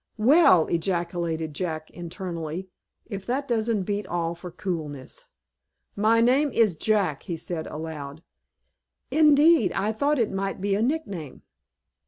"Well," 0.17 0.65
ejaculated 0.65 1.53
Jack, 1.53 1.91
internally, 1.91 2.69
"if 3.05 3.23
that 3.27 3.47
doesn't 3.47 3.83
beat 3.83 4.07
all 4.07 4.33
for 4.33 4.49
coolness." 4.49 5.27
"My 5.95 6.21
name 6.21 6.49
is 6.49 6.75
Jack," 6.75 7.21
he 7.21 7.37
said, 7.37 7.67
aloud. 7.67 8.23
"Indeed! 9.11 9.71
I 9.73 9.91
thought 9.91 10.17
it 10.17 10.31
might 10.31 10.59
be 10.59 10.73
a 10.73 10.81
nickname." 10.81 11.43